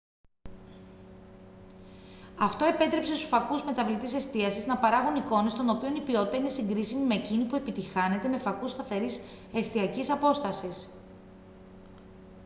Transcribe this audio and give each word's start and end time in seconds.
αυτό 2.39 2.65
επέτρεψε 2.65 3.15
στους 3.15 3.27
φακούς 3.29 3.63
μεταβλητής 3.65 4.13
εστίασης 4.13 4.65
να 4.65 4.77
παράγουν 4.77 5.15
εικόνες 5.15 5.53
των 5.53 5.69
οποίων 5.69 5.95
η 5.95 6.01
ποιότητα 6.01 6.37
είναι 6.37 6.49
συγκρίσιμη 6.49 7.05
με 7.05 7.15
εκείνη 7.15 7.43
που 7.43 7.55
επιτυγχάνεται 7.55 8.27
με 8.27 8.37
φακούς 8.37 8.71
σταθερής 8.71 9.21
εστιακής 9.53 10.09
απόστασης 10.09 10.89